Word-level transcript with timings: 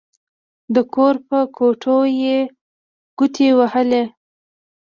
د 0.75 0.77
کور 0.93 1.15
په 1.27 1.39
کوټو 1.55 1.97
يې 2.21 2.37
ګوتې 3.17 3.47
ووهلې. 3.57 4.03